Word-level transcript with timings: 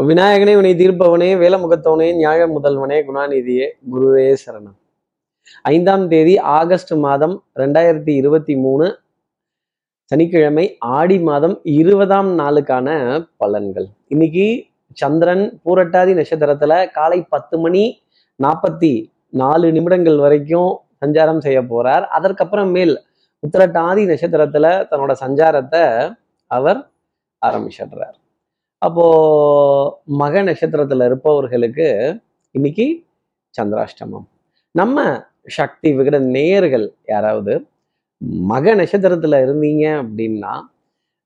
விநாயகனே 0.00 0.54
வினை 0.56 0.74
தீர்ப்பவனே 0.74 1.28
வேலமுகத்தவனே 1.42 2.14
நியாய 2.14 2.46
முதல்வனே 2.46 2.96
குணாநிதியே 3.06 3.66
குருவே 3.92 4.36
சரணம். 4.46 4.74
ஐந்தாம் 5.62 6.08
தேதி 6.08 6.38
ஆகஸ்ட் 6.38 6.92
மாதம் 6.94 7.44
ரெண்டாயிரத்தி 7.56 8.08
இருபத்தி 8.08 8.56
மூணு 8.56 8.98
சனிக்கிழமை 10.04 10.76
ஆடி 10.78 11.18
மாதம் 11.18 11.60
இருபதாம் 11.62 12.38
நாளுக்கான 12.38 12.88
பலன்கள். 13.44 13.86
இன்னைக்கு 14.08 14.64
சந்திரன் 14.92 15.60
பூரட்டாதி 15.64 16.14
நட்சத்திரத்துல 16.18 16.90
காலை 16.90 17.22
பத்து 17.22 17.58
மணி 17.58 18.02
நாற்பத்தி 18.42 19.12
நாலு 19.30 19.72
நிமிடங்கள் 19.72 20.18
வரைக்கும் 20.18 20.78
சஞ்சாரம் 21.06 21.38
செய்ய 21.38 21.62
போறார். 21.62 22.04
அதற்கப்புறம் 22.04 22.70
மேல் 22.70 23.02
உத்திரட்டாதி 23.46 24.04
நட்சத்திரத்துல 24.12 24.86
தன்னோட 24.90 25.14
சஞ்சாரத்தை 25.20 26.14
அவர் 26.46 26.90
ஆரம்பிச்சிடுறார். 27.46 28.16
அப்போ 28.86 29.04
மக 30.16 30.42
நட்சத்திரத்துல 30.42 31.06
இருப்பவர்களுக்கு 31.08 31.86
இன்னைக்கு 32.54 32.86
சந்திராஷ்டமம். 33.54 34.26
நம்ம 34.74 34.98
சக்தி 35.58 35.88
விகட 35.96 36.16
நேயர்கள் 36.34 36.84
யாராவது 37.06 37.52
மக 38.46 38.74
நட்சத்திரத்துல 38.74 39.40
இருந்தீங்க 39.44 39.84
அப்படின்னா 40.02 40.52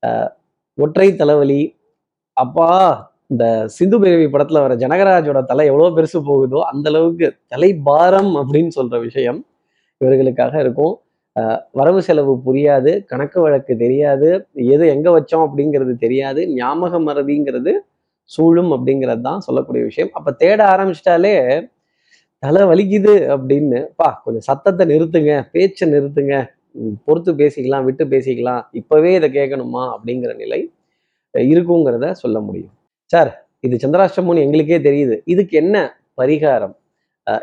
அஹ், 0.03 0.31
ஒற்றை 0.79 1.09
தலைவலி 1.17 1.63
அப்பா 2.37 2.69
இந்த 3.31 3.45
சிந்து 3.77 3.97
பேரவி 4.03 4.27
படத்துல 4.31 4.63
வர 4.63 4.75
ஜனகராஜோட 4.83 5.41
தலை 5.45 5.67
எவ்வளவு 5.67 5.97
பெருசு 5.97 6.19
போகுதோ 6.29 6.61
அந்த 6.71 6.87
அளவுக்கு 6.89 7.27
தலை 7.49 7.71
பாரம் 7.89 8.33
அப்படின்னு 8.41 8.73
சொல்ற 8.79 8.97
விஷயம் 9.01 9.41
இவர்களுக்காக 10.01 10.55
இருக்கும். 10.61 10.95
வரவு 11.79 12.01
செலவு 12.07 12.33
புரியாது 12.47 12.93
கணக்கு 13.11 13.39
வழக்கு 13.41 13.73
தெரியாது 13.83 14.29
எது 14.75 14.85
எங்க 14.95 15.09
வச்சோம் 15.17 15.45
அப்படிங்கிறது 15.47 15.93
தெரியாது 16.05 16.41
ஞாபக 16.61 16.99
மறதிங்கிறது 17.09 17.73
சூழும் 18.31 18.73
அப்படிங்கிறது 18.77 19.23
தான் 19.29 19.45
சொல்லக்கூடிய 19.47 19.83
விஷயம். 19.91 20.11
அப்ப 20.19 20.33
தேட 20.43 20.61
ஆரம்பிச்சிட்டாலே 20.73 21.35
தலை 22.43 22.63
வலிக்குது 22.71 23.15
அப்படின்னு 23.35 23.81
பா 24.01 24.09
கொஞ்சம் 24.25 24.47
சத்தத்தை 24.49 24.85
நிறுத்துங்க 24.93 25.33
பேச்சை 25.55 25.87
நிறுத்துங்க 25.95 26.35
பொறுத்து 27.07 27.31
பேசிக்கலாம் 27.41 27.87
விட்டு 27.89 28.05
பேசிக்கலாம் 28.15 28.63
இப்பவே 28.81 29.13
இதை 29.19 29.29
கேட்கணுமா 29.39 29.83
அப்படிங்கிற 29.95 30.33
நிலை 30.43 30.61
இருக்குங்கிறத 31.35 32.07
சொல்ல 32.23 32.39
முடியும். 32.41 32.75
சார் 33.13 33.31
இது 33.67 33.77
சந்திராஷ்டமம்னு 33.85 34.45
எங்களுக்கே 34.47 34.79
தெரியுது. 34.89 35.17
இதுக்கு 35.33 35.55
என்ன 35.63 35.77
பரிகாரம்? 36.21 36.75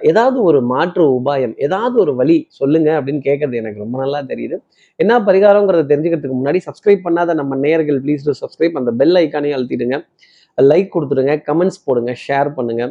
ஏதாவது 0.10 0.38
ஒரு 0.50 0.60
மாற்று 0.72 1.04
உபாயம் 1.18 1.54
ஏதாவது 1.66 1.96
ஒரு 2.04 2.14
வழி 2.20 2.38
சொல்லுங்க 2.60 2.90
அப்படின்னு 3.00 3.22
கேட்கறது 3.28 3.60
எனக்கு 3.62 3.84
ரொம்ப 3.84 3.98
நல்லா 4.04 4.20
தெரியுது. 4.32 4.58
என்ன 5.00 5.20
பரிகாரங்கிறத 5.28 5.84
தெரிஞ்சுக்கிறதுக்கு 5.92 6.38
முன்னாடி 6.40 6.62
சப்ஸ்கிரைப் 6.68 7.06
பண்ணாத 7.08 7.34
நம்ம 7.42 7.58
நேயர்கள் 7.66 8.00
ப்ளீஸ் 8.06 8.26
டூ 8.28 8.36
சப்ஸ்கிரைப் 8.44 8.80
அந்த 8.82 8.94
பெல் 9.02 9.18
ஐக்கானையும் 9.24 9.58
அழுத்திடுங்க. 9.58 9.98
லைக் 10.58 10.94
கொடுத்துடுங்க 10.96 11.36
கமெண்ட்ஸ் 11.50 11.84
போடுங்க 11.88 12.14
ஷேர் 12.26 12.50
பண்ணுங்க. 12.58 12.86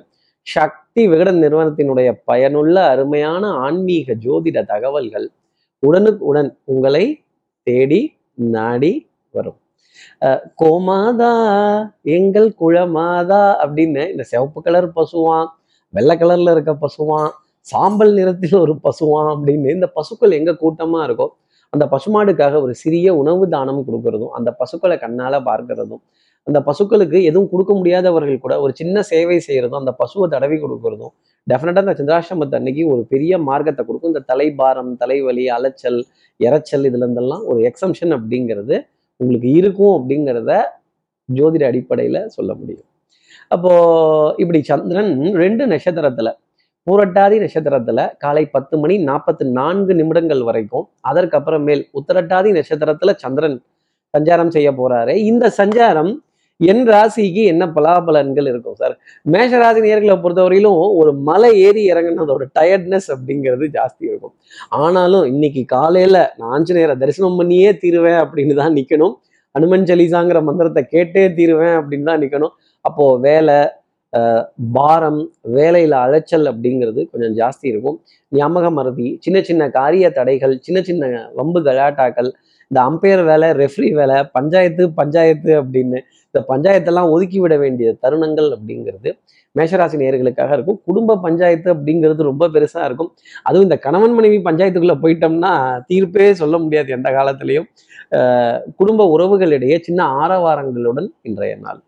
சக்தி 0.47 1.03
விகடன் 1.13 1.41
நிறுவனத்தினுடைய 1.45 2.09
பயனுள்ள 2.31 2.77
அருமையான 2.95 3.45
ஆன்மீக 3.67 4.15
ஜோதிட 4.25 4.59
தகவல்கள் 4.73 5.27
உடனுக்கு 5.83 6.23
உடன் 6.31 6.51
உங்களை 6.73 7.05
தேடி 7.67 8.01
நாடி 8.55 8.93
வரும். 9.35 9.59
கோமாதா 10.61 11.33
எங்கள் 12.17 12.49
குழமாதா 12.63 13.43
அப்படின்னு 13.63 14.03
இந்த 14.13 14.25
சிவப்பு 14.33 14.61
கலர் 14.67 14.89
பசுவான் 14.99 15.49
வெள்ளை 15.95 16.15
கலர்ல 16.17 16.55
இருக்க 16.57 16.73
பசுவான் 16.85 17.29
சாம்பல் 17.67 18.13
நிறத்தில் 18.13 18.57
ஒரு 18.65 18.75
பசுவான் 18.85 19.31
அப்படின்னு 19.33 19.75
இந்த 19.77 19.89
பசுக்கள் 19.97 20.37
எங்க 20.39 20.53
கூட்டமா 20.63 21.01
இருக்கோ 21.07 21.27
அந்த 21.73 21.85
பசுமாடுக்காக 21.95 22.61
ஒரு 22.61 22.73
சிறிய 22.75 23.15
உணவு 23.15 23.45
தானம் 23.49 23.81
கொடுக்கறதும் 23.87 24.35
அந்த 24.39 24.51
பசுக்களை 24.61 24.97
கண்ணால 24.97 25.41
பார்க்கறதும் 25.49 26.03
அந்த 26.47 26.59
பசுக்களுக்கு 26.67 27.19
எதுவும் 27.29 27.49
கொடுக்க 27.49 27.73
முடியாதவர்கள் 27.75 28.43
கூட 28.45 28.55
ஒரு 28.65 28.73
சின்ன 28.73 29.03
சேவை 29.03 29.39
செய்யறதும் 29.47 29.81
அந்த 29.81 29.93
பசுவை 30.01 30.27
தடவி 30.35 30.57
கொடுக்கறதும் 30.57 31.13
டெஃபினட்டா 31.47 31.83
இந்த 31.85 31.95
சந்திராசிரமத்தை 31.99 32.57
அன்னைக்கு 32.59 32.83
ஒரு 32.93 33.03
பெரிய 33.13 33.33
மார்க்கத்தை 33.49 33.83
கொடுக்கும். 33.85 34.13
இந்த 34.15 34.23
தலைபாரம் 34.31 34.93
தலைவலி 35.03 35.45
அலைச்சல் 35.57 35.99
இறைச்சல் 36.41 36.87
இதுல 36.89 37.05
இருந்தெல்லாம் 37.05 37.45
ஒரு 37.45 37.61
எக்ஸம்ஷன் 37.71 38.15
அப்படிங்கிறது 38.17 38.77
உங்களுக்கு 39.21 39.51
இருக்கும் 39.61 39.95
அப்படிங்கிறத 39.99 40.53
ஜோதிட 41.29 41.65
அடிப்படையில 41.71 42.19
சொல்ல 42.37 42.51
முடியும். 42.55 42.89
அப்போ 43.55 43.73
இப்படி 44.37 44.61
சந்திரன் 44.73 45.13
ரெண்டு 45.43 45.65
நட்சத்திரத்துல 45.73 46.31
பூரட்டாதி 46.87 47.37
நட்சத்திரத்துல 47.43 48.01
காலை 48.25 48.45
பத்து 48.57 48.75
மணி 48.83 48.97
நாற்பத்தி 49.09 49.45
நான்கு 49.59 49.93
நிமிடங்கள் 50.01 50.43
வரைக்கும் 50.49 50.85
அதற்கப்புறமேல் 51.11 51.83
உத்தரட்டாதி 52.01 52.51
நட்சத்திரத்துல 52.59 53.13
சந்திரன் 53.25 53.57
சஞ்சாரம் 54.15 54.53
செய்ய 54.57 54.69
போறாரு. 54.81 55.15
இந்த 55.31 55.47
சஞ்சாரம் 55.59 56.13
என் 56.61 56.85
ராசிக்கு 56.91 57.43
என்ன 57.53 57.65
பலாபலன்கள் 57.77 58.47
இருக்கும் 58.51 58.77
சார்? 58.81 58.95
மேஷராசி 59.33 59.81
நேர்களை 59.87 60.15
பொறுத்தவரையிலும் 60.23 60.79
ஒரு 61.01 61.11
மலை 61.29 61.51
ஏறி 61.67 61.83
இறங்குனதோட 61.93 62.45
டயர்ட்னஸ் 62.59 63.09
அப்படிங்கிறது 63.15 63.67
ஜாஸ்தி 63.77 64.05
இருக்கும். 64.11 64.35
ஆனாலும் 64.85 65.25
இன்னைக்கு 65.33 65.65
காலையில 65.77 66.17
நான் 66.39 66.53
ஆஞ்சநேயரை 66.57 66.97
தரிசனம் 67.03 67.39
பண்ணியே 67.41 67.73
தீருவேன் 67.83 68.21
அப்படின்னு 68.23 68.55
தான் 68.63 68.77
நிக்கணும். 68.79 69.15
அனுமன் 69.59 69.89
சலீசாங்கிற 69.91 70.39
மந்திரத்தை 70.49 70.85
கேட்டே 70.95 71.25
தீருவேன் 71.41 71.77
அப்படின்னு 71.81 72.09
தான் 72.13 72.23
நிக்கணும். 72.25 72.55
அப்போ 72.89 73.05
வேலை 73.27 73.59
பாரம் 74.77 75.21
வேலையில 75.57 75.95
அலைச்சல் 76.07 76.47
அப்படிங்கிறது 76.51 77.01
கொஞ்சம் 77.13 77.35
ஜாஸ்தி 77.41 77.67
இருக்கும். 77.73 77.97
ஞாபக 78.33 78.67
மறதி 78.79 79.09
சின்ன 79.25 79.39
சின்ன 79.49 79.63
காரிய 79.79 80.07
தடைகள் 80.19 80.55
சின்ன 80.67 80.79
சின்ன 80.89 81.23
வம்பு 81.39 81.61
கலாட்டாக்கள் 81.69 82.31
இந்த 82.71 82.79
அம்பையர் 82.89 83.23
வேலை 83.31 83.49
ரெஃப்ரி 83.63 83.89
வேலை 83.99 84.17
பஞ்சாயத்து 84.37 84.85
பஞ்சாயத்து 85.01 85.51
அப்படின்னு 85.63 85.99
இந்த 86.29 86.41
பஞ்சாயத்தெல்லாம் 86.53 87.11
ஒதுக்கி 87.15 87.39
விட 87.45 87.55
வேண்டிய 87.65 87.89
தருணங்கள் 88.05 88.49
அப்படிங்கிறது 88.57 89.11
மேஷராசி 89.57 89.97
நேர்களுக்காக 90.01 90.51
இருக்கும். 90.57 90.79
குடும்ப 90.89 91.17
பஞ்சாயத்து 91.27 91.69
அப்படிங்கிறது 91.75 92.23
ரொம்ப 92.31 92.45
பெருசாக 92.55 92.87
இருக்கும். 92.89 93.11
அதுவும் 93.47 93.67
இந்த 93.69 93.79
கணவன் 93.87 94.17
மனைவி 94.17 94.39
பஞ்சாயத்துக்குள்ளே 94.49 94.97
போயிட்டோம்னா 95.05 95.53
தீர்ப்பே 95.91 96.27
சொல்ல 96.41 96.59
முடியாது 96.65 96.91
எந்த 96.97 97.11
காலத்திலையும். 97.19 97.69
குடும்ப 98.81 99.07
உறவுகளிடையே 99.15 99.79
சின்ன 99.89 100.01
ஆரவாரங்களுடன் 100.23 101.09
இன்றைய 101.29 101.55
நாள். 101.67 101.81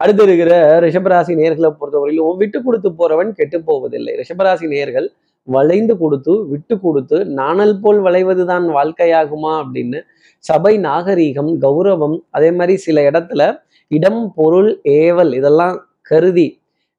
அடுத்து 0.00 0.22
இருக்கிற 0.22 0.54
ரிஷபராசி 0.84 1.32
நேர்களை 1.40 1.70
பொறுத்தவரையிலும் 1.80 2.38
விட்டு 2.42 2.58
கொடுத்து 2.62 2.88
போறவன் 3.00 3.32
கெட்டு 3.32 3.58
போவதில்லை. 3.64 4.12
ரிஷபராசி 4.20 4.66
நேர்கள் 4.74 5.08
வளைந்து 5.48 5.94
கொடுத்து 5.98 6.32
விட்டு 6.52 6.74
கொடுத்து 6.78 7.16
நாணல் 7.40 7.80
போல் 7.80 8.00
வளைவதுதான் 8.00 8.66
வாழ்க்கையாகுமா 8.76 9.52
அப்படின்னு 9.62 9.98
சபை 10.44 10.72
நாகரீகம் 10.78 11.50
கௌரவம் 11.64 12.16
அதே 12.30 12.50
மாதிரி 12.52 12.74
சில 12.76 13.00
இடத்துல 13.10 13.42
இடம் 13.90 14.22
பொருள் 14.34 14.70
ஏவல் 15.00 15.32
இதெல்லாம் 15.34 15.76
கருதி 16.02 16.48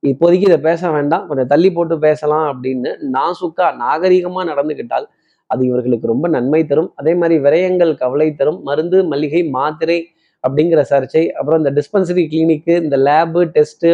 இப்போதைக்கு 0.04 0.48
இதை 0.50 0.60
பேச 0.60 0.92
வேண்டாம் 0.92 1.26
கொஞ்சம் 1.28 1.48
தள்ளி 1.48 1.70
போட்டு 1.72 1.96
பேசலாம் 2.00 2.46
அப்படின்னு 2.52 2.92
நாசுக்கா 3.16 3.68
நாகரீகமாக 3.84 4.46
நடந்துக்கிட்டால் 4.52 5.08
அது 5.50 5.62
இவர்களுக்கு 5.66 6.08
ரொம்ப 6.08 6.28
நன்மை 6.28 6.62
தரும். 6.66 6.90
அதே 6.96 7.14
மாதிரி 7.16 7.36
விரயங்கள் 7.42 7.94
கவலை 7.96 8.28
தரும். 8.36 8.60
மருந்து 8.64 8.98
மளிகை 9.04 9.42
மாத்திரை 9.50 9.98
அப்படிங்கிற 10.46 10.84
சர்ச்சை. 10.94 11.24
அப்புறம் 11.40 11.60
இந்த 11.64 11.72
டிஸ்பென்சரி 11.80 12.24
கிளினிக்கு 12.34 12.76
இந்த 12.86 12.98
lab 13.08 13.44
test 13.58 13.92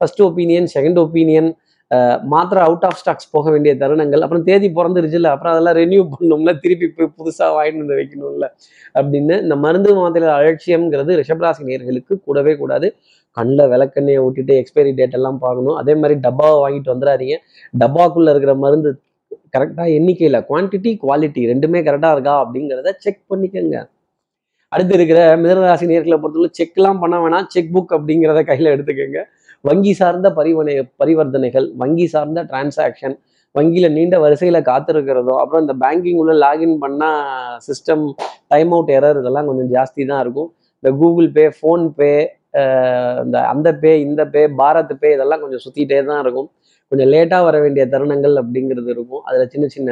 first 0.00 0.22
opinion 0.28 0.68
second 0.76 1.00
opinion 1.04 1.50
மாத்திரை 2.32 2.60
அவுட் 2.68 2.84
ஆஃப் 2.86 2.98
ஸ்டாக்ஸ் 3.00 3.30
போக 3.34 3.46
வேண்டிய 3.52 3.72
தருணங்கள். 3.82 4.22
அப்புறம் 4.24 4.42
தேதி 4.48 4.68
பிறந்துருச்சுல 4.78 5.28
அப்புறம் 5.34 5.52
அதெல்லாம் 5.54 5.76
ரெனியூ 5.80 6.02
பண்ணணும்ல 6.12 6.52
திருப்பி 6.64 6.86
போய் 6.96 7.08
புதுசாக 7.18 7.50
வாங்கிட்டு 7.56 7.82
வந்து 7.82 7.98
வைக்கணும்ல 8.00 8.46
அப்படின்னு 8.98 9.36
இந்த 9.44 9.56
மருந்து 9.64 9.92
மாத்திரை 10.00 10.28
அலட்சியம்ங்கிறது 10.38 11.16
ரிஷபராசி 11.20 11.68
நேர்களுக்கு 11.70 12.16
கூடவே 12.26 12.54
கூடாது. 12.62 12.88
கண்ணில் 13.36 13.70
விளக்கெண்ணெயை 13.72 14.20
ஊட்டிட்டு 14.26 14.52
எக்ஸ்பைரி 14.60 14.92
டேட் 14.98 15.16
எல்லாம் 15.18 15.38
பார்க்கணும். 15.44 15.76
அதே 15.80 15.94
மாதிரி 16.02 16.14
டப்பாவை 16.26 16.56
வாங்கிட்டு 16.64 16.92
வந்துடாதீங்க. 16.94 17.36
டப்பாக்குள்ளே 17.82 18.32
இருக்கிற 18.34 18.54
மருந்து 18.64 18.90
கரெக்டாக 19.56 19.88
எண்ணிக்கையில் 19.98 20.44
குவான்டிட்டி 20.48 20.90
குவாலிட்டி 21.04 21.42
ரெண்டுமே 21.52 21.80
கரெக்டாக 21.88 22.16
இருக்கா 22.16 22.34
அப்படிங்கிறத 22.44 22.92
செக் 23.04 23.22
பண்ணிக்கோங்க. 23.32 23.78
அடுத்து 24.74 24.94
இருக்கிற 24.98 25.20
மிதனராசி 25.42 25.86
நேர்களை 25.90 26.16
பொறுத்தவரை 26.22 26.50
செக்லாம் 26.58 27.00
பண்ண 27.02 27.16
வேணாம். 27.22 27.46
செக் 27.54 27.72
புக் 27.74 27.92
அப்படிங்கிறத 27.96 28.40
கையில் 28.50 28.72
எடுத்துக்கோங்க. 28.74 29.20
வங்கி 29.68 29.92
சார்ந்த 30.00 30.28
பரிவனை 30.38 30.74
பரிவர்த்தனைகள் 31.00 31.66
வங்கி 31.82 32.06
சார்ந்த 32.14 32.42
டிரான்சாக்ஷன் 32.50 33.16
வங்கியில் 33.54 33.94
நீண்ட 33.96 34.16
வரிசையில் 34.24 34.66
காத்திருக்கிறதோ 34.70 35.34
அப்புறம் 35.42 35.62
இந்த 35.64 35.74
பேங்கிங் 35.82 36.18
உள்ள 36.22 36.32
லாகின் 36.44 36.76
பண்ணால் 36.82 37.22
சிஸ்டம் 37.66 38.04
டைம் 38.52 38.72
அவுட் 38.76 38.92
எரர் 38.96 39.20
இதெல்லாம் 39.22 39.48
கொஞ்சம் 39.48 39.70
ஜாஸ்தி 39.76 40.02
தான் 40.10 40.22
இருக்கும். 40.24 40.50
இந்த 40.80 40.90
கூகுள் 41.00 41.28
பே 41.36 41.44
ஃபோன்பே 41.58 42.12
இந்த 43.24 43.36
அந்த 43.52 43.68
பே 43.82 43.92
இந்த 44.06 44.22
பே 44.34 44.42
பாரத் 44.60 44.94
பே 45.02 45.08
இதெல்லாம் 45.16 45.42
கொஞ்சம் 45.44 45.62
சுற்றிட்டே 45.64 45.98
தான் 46.10 46.20
இருக்கும். 46.24 46.48
கொஞ்சம் 46.92 47.10
லேட்டாக 47.14 47.46
வர 47.48 47.56
வேண்டிய 47.64 47.84
தருணங்கள் 47.94 48.36
அப்படிங்கிறது 48.42 48.90
இருக்கும். 48.94 49.22
அதில் 49.28 49.50
சின்ன 49.54 49.66
சின்ன 49.76 49.90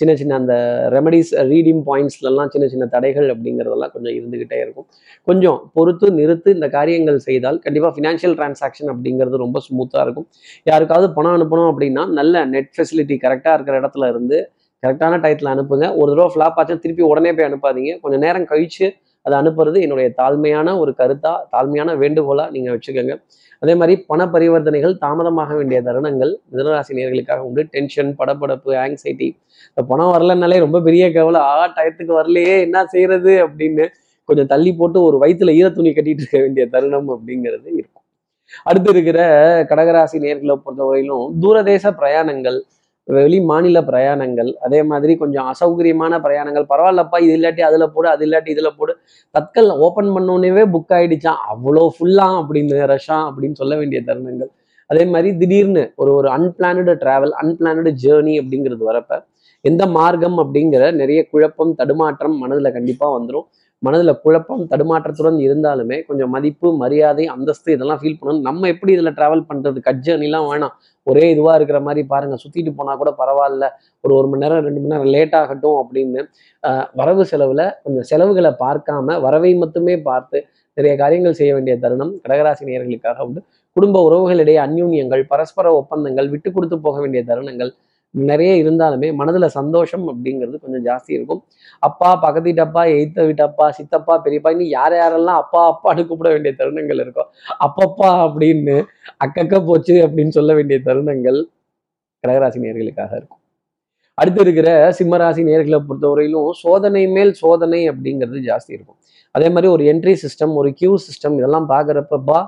சின்ன 0.00 0.12
சின்ன 0.20 0.34
அந்த 0.34 0.54
ரெமடிஸ் 0.92 1.32
ரீடிங் 1.50 1.82
பாயிண்ட்ஸ்லலாம் 1.88 2.48
சின்ன 2.54 2.66
சின்ன 2.68 2.84
தடைகள் 2.86 3.28
அப்படிங்கிறதெல்லாம் 3.34 3.92
கொஞ்சம் 3.92 4.14
இருந்துக்கிட்டே 4.18 4.58
இருக்கும். 4.64 4.86
கொஞ்சம் 5.22 5.70
பொறுத்து 5.72 6.06
நிறுத்து 6.10 6.48
இந்த 6.48 6.68
காரியங்கள் 6.68 7.18
செய்தால் 7.18 7.58
கண்டிப்பாக 7.58 7.92
ஃபினான்ஷியல் 7.96 8.36
டிரான்சாக்ஷன் 8.40 8.90
அப்படிங்கிறது 8.94 9.42
ரொம்ப 9.44 9.60
ஸ்மூத்தாக 9.68 10.04
இருக்கும். 10.06 10.26
யாருக்காவது 10.64 11.08
பணம் 11.12 11.36
அனுப்பணும் 11.36 11.70
அப்படின்னா 11.72 12.04
நல்ல 12.18 12.44
நெட் 12.44 12.72
ஃபெசிலிட்டி 12.76 13.18
கரெக்டாக 13.26 13.54
இருக்கிற 13.58 13.80
இடத்துல 13.80 14.08
இருந்து 14.08 14.38
கரெக்டான 14.86 15.18
டயத்தில் 15.24 15.52
அனுப்புங்க. 15.54 15.86
ஒரு 16.00 16.10
தடவை 16.12 16.30
ஃப்ளாப் 16.34 16.58
ஆச்சு 16.60 16.78
திருப்பி 16.78 17.02
உடனே 17.12 17.32
போய் 17.34 17.48
அனுப்பாதீங்க. 17.50 17.92
கொஞ்சம் 18.00 18.24
நேரம் 18.26 18.48
கழிச்சு 18.52 18.86
அதை 19.26 19.34
அனுப்புறது 19.40 19.78
என்னுடைய 19.84 20.08
தாழ்மையான 20.20 20.76
ஒரு 20.82 20.92
கருத்தா 21.00 21.32
தாழ்மையான 21.54 21.90
வேண்டுகோளா 22.02 22.44
நீங்க 22.54 22.68
வச்சுக்கோங்க. 22.74 23.14
அதே 23.62 23.74
மாதிரி 23.80 23.94
பண 24.10 24.20
பரிவர்த்தனைகள் 24.34 24.94
தாமதமாக 25.04 25.50
வேண்டிய 25.58 25.78
தருணங்கள் 25.88 26.32
மிதனராசி 26.50 26.96
நேர்களுக்காக 26.98 27.40
உண்டு. 27.48 27.62
டென்ஷன் 27.74 28.10
படப்படப்பு 28.20 28.72
ஆங்ஸைட்டி 28.84 29.28
பணம் 29.90 30.12
வரலனாலே 30.14 30.58
ரொம்ப 30.66 30.80
பெரிய 30.88 31.04
கவலை. 31.16 31.40
ஆ 31.52 31.54
டயத்துக்கு 31.76 32.12
வரலையே 32.20 32.56
என்ன 32.66 32.84
செய்யறது 32.94 33.34
அப்படின்னு 33.46 33.86
கொஞ்சம் 34.28 34.50
தள்ளி 34.52 34.70
போட்டு 34.80 34.98
ஒரு 35.08 35.16
வயிற்றுல 35.22 35.54
ஈர 35.60 35.66
துணி 35.78 35.90
கட்டிட்டு 35.96 36.22
இருக்க 36.24 36.38
வேண்டிய 36.44 36.64
தருணம் 36.74 37.08
அப்படிங்கிறது 37.14 37.68
இருக்கும். 37.78 38.04
அடுத்து 38.68 38.90
இருக்கிற 38.94 39.18
கடகராசி 39.70 40.18
நேர்களை 40.24 40.54
பொறுத்தவரையிலும் 40.64 41.26
தூரதேச 41.42 41.84
பிரயாணங்கள் 42.00 42.58
வெளி 43.08 43.38
மாநில 43.50 43.78
பிரயாணங்கள் 43.88 44.50
அதே 44.66 44.80
மாதிரி 44.90 45.12
கொஞ்சம் 45.22 45.46
அசௌகரியமான 45.52 46.18
பிரயாணங்கள். 46.26 46.66
பரவாயில்லப்பா 46.72 47.18
இது 47.24 47.32
இல்லாட்டி 47.38 47.62
அதில் 47.68 47.92
போடு 47.94 48.08
அது 48.12 48.22
இல்லாட்டி 48.26 48.50
இதில் 48.54 48.76
போடு. 48.78 48.92
தற்கள் 49.34 49.68
ஓப்பன் 49.86 50.10
பண்ணோன்னே 50.16 50.64
புக் 50.74 50.94
ஆகிடுச்சான் 50.98 51.40
அவ்வளோ 51.54 51.84
ஃபுல்லாக 51.96 52.38
அப்படின்னு 52.40 52.78
ரஷ்ஷா 52.94 53.18
அப்படின்னு 53.28 53.60
சொல்ல 53.62 53.74
வேண்டிய 53.80 54.00
தருணங்கள். 54.08 54.50
அதே 54.90 55.04
மாதிரி 55.12 55.30
திடீர்னு 55.40 55.82
ஒரு 56.02 56.10
ஒரு 56.18 56.28
அன்பிளானடு 56.36 56.92
டிராவல் 57.02 57.34
அன்பிளானடு 57.42 57.90
ஜேர்னி 58.02 58.34
அப்படிங்கிறது 58.40 58.84
வரப்ப 58.90 59.20
எந்த 59.64 59.82
மார்க்கம் 59.96 60.38
அப்படிங்கிற 60.42 60.84
நிறைய 61.00 61.20
குழப்பம் 61.32 61.70
தடுமாற்றம் 61.78 62.34
மனதில் 62.42 62.74
கண்டிப்பாக 62.76 63.12
வந்துடும் 63.16 63.46
மனதில் 63.86 64.12
குழப்பம் 64.24 64.62
தடுமாற்றத்துடன் 64.72 65.38
இருந்தாலுமே 65.46 65.96
கொஞ்சம் 66.08 66.30
மதிப்பு 66.34 66.68
மரியாதை 66.82 67.24
அந்தஸ்து 67.34 67.68
இதெல்லாம் 67.76 68.00
ஃபீல் 68.02 68.18
பண்ணணும். 68.20 68.44
நம்ம 68.48 68.68
எப்படி 68.74 68.92
இதில் 68.96 69.14
ட்ராவல் 69.18 69.44
பண்ணுறது 69.50 69.78
கட்ஜர்னிலாம் 69.88 70.46
வேணாம். 70.50 70.74
ஒரே 71.06 71.24
இதுவாக 71.34 71.56
இருக்கிற 71.58 71.78
மாதிரி 71.86 72.02
பாருங்கள் 72.12 72.40
சுற்றிட்டு 72.42 72.72
போனால் 72.78 73.00
கூட 73.02 73.10
பரவாயில்ல. 73.22 73.64
ஒரு 74.04 74.14
ஒரு 74.18 74.28
மணி 74.32 74.42
நேரம் 74.44 74.64
ரெண்டு 74.66 74.80
மணி 74.82 74.92
நேரம் 74.94 75.10
லேட் 75.16 75.36
ஆகட்டும் 75.40 75.78
அப்படின்னு 75.82 76.22
வரவு 77.00 77.24
செலவில் 77.32 77.64
கொஞ்சம் 77.84 78.06
செலவுகளை 78.10 78.52
பார்க்காம 78.64 79.18
வரவை 79.26 79.52
மட்டுமே 79.62 79.96
பார்த்து 80.08 80.38
நிறைய 80.76 80.94
காரியங்கள் 81.02 81.38
செய்ய 81.40 81.50
வேண்டிய 81.56 81.74
தருணம் 81.82 82.12
கடகராசி 82.22 82.64
நேர்களுக்காக 82.68 83.26
உண்டு. 83.26 83.40
குடும்ப 83.76 83.96
உறவுகளிடையே 84.08 84.58
அந்யூன்யங்கள் 84.66 85.22
பரஸ்பர 85.32 85.66
ஒப்பந்தங்கள் 85.80 86.28
விட்டு 86.34 86.48
கொடுத்து 86.56 86.76
போக 86.86 86.96
வேண்டிய 87.04 87.20
தருணங்கள் 87.30 87.70
நிறைய 88.14 88.52
இருந்தாலுமே 88.62 89.08
மனதுல 89.20 89.46
சந்தோஷம் 89.58 90.04
அப்படிங்கிறது 90.10 90.56
கொஞ்சம் 90.64 90.84
ஜாஸ்தி 90.88 91.12
இருக்கும். 91.16 91.40
அப்பா 91.88 92.08
பக்கத்து 92.24 92.48
வீட்டப்பா 92.48 92.82
எய்த்த 92.96 93.26
வீட்டப்பா 93.28 93.66
சித்தப்பா 93.78 94.16
பெரியப்பா 94.24 94.52
இன்னும் 94.54 94.72
யார் 94.78 94.96
யாரெல்லாம் 95.00 95.40
அப்பா 95.42 95.62
அப்பான்னு 95.72 96.04
கூப்பிட 96.10 96.30
வேண்டிய 96.34 96.52
தருணங்கள் 96.60 97.02
இருக்கும். 97.04 97.28
அப்பப்பா 97.66 98.10
அப்படின்னு 98.26 98.76
அக்கக்க 99.26 99.58
போச்சு 99.70 99.96
அப்படின்னு 100.06 100.36
சொல்ல 100.38 100.52
வேண்டிய 100.58 100.78
தருணங்கள் 100.88 101.40
கடகராசி 102.24 102.60
நேர்களுக்காக 102.66 103.12
இருக்கும். 103.20 103.40
அடுத்து 104.18 104.40
இருக்கிற 104.44 104.68
சிம்மராசி 104.98 105.42
நேர்களை 105.48 105.78
பொறுத்தவரையிலும் 105.86 106.50
சோதனை 106.64 107.02
மேல் 107.14 107.32
சோதனை 107.40 107.80
அப்படிங்கிறது 107.92 108.40
ஜாஸ்தி 108.50 108.72
இருக்கும். 108.76 108.98
அதே 109.34 109.48
மாதிரி 109.54 109.68
ஒரு 109.76 109.84
என்ட்ரி 109.92 110.14
சிஸ்டம் 110.24 110.52
ஒரு 110.60 110.68
கியூ 110.80 110.92
சிஸ்டம் 111.06 111.36
இதெல்லாம் 111.40 111.66
பார்க்குறப்பப்பா 111.72 112.38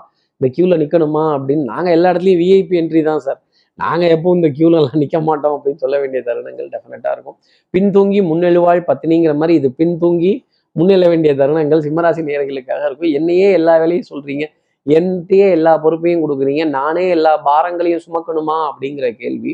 இந்த 0.40 0.48
கியூவில் 0.54 0.80
நிற்கணுமா 0.82 1.24
அப்படின்னு 1.36 1.64
நாங்கள் 1.72 1.94
எல்லா 1.96 2.08
இடத்துலையும் 2.12 2.40
விஐபி 2.42 2.76
என்ட்ரி 2.80 3.00
தான் 3.08 3.22
சார் 3.26 3.38
நாங்கள் 3.78 4.08
எப்போ 4.08 4.34
இந்த 4.36 4.48
கியூலலாம் 4.48 5.00
நிற்க 5.02 5.20
மாட்டோம் 5.20 5.54
அப்படின்னு 5.56 5.74
சொல்ல 5.74 5.98
வேண்டிய 5.98 6.22
தருணங்கள் 6.28 6.68
டெஃபினட்டாக 6.74 7.14
இருக்கும். 7.16 7.36
பின்தூங்கி 7.74 8.20
முன்னெழுவாள் 8.30 8.80
பத்தினிங்கிற 8.90 9.34
மாதிரி 9.34 9.54
இது 9.54 9.70
பின்தூங்கி 9.80 10.46
முன்னெழ 10.78 11.08
வேண்டிய 11.08 11.34
தருணங்கள் 11.34 11.82
சிம்மராசி 11.86 12.22
நேர்களுக்காக 12.22 12.82
இருக்கும். 12.88 13.12
என்னையே 13.18 13.52
எல்லா 13.58 13.78
வேலையும் 13.78 14.08
சொல்றீங்க. 14.12 14.46
என்கிட்டயே 14.86 15.50
எல்லா 15.50 15.78
பொறுப்பையும் 15.84 16.22
கொடுக்குறீங்க. 16.24 16.64
நானே 16.78 17.08
எல்லா 17.08 17.32
பாரங்களையும் 17.48 18.02
சுமக்கணுமா 18.06 18.56
அப்படிங்கிற 18.70 19.16
கேள்வி 19.16 19.52